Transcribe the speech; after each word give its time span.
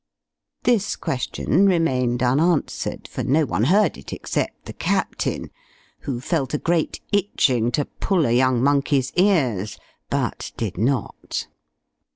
This 0.63 0.95
question 0.95 1.67
remained 1.67 2.23
unanswered; 2.23 3.07
for 3.07 3.21
no 3.23 3.45
one 3.45 3.65
heard 3.65 3.99
it 3.99 4.11
except 4.11 4.65
the 4.65 4.73
Captain, 4.73 5.51
who 5.99 6.19
felt 6.19 6.55
a 6.55 6.57
great 6.57 6.99
itching 7.11 7.69
to 7.73 7.85
pull 7.85 8.25
a 8.25 8.31
young 8.31 8.63
monkey's 8.63 9.13
ears, 9.15 9.77
but 10.09 10.53
did 10.57 10.75
not. 10.75 11.45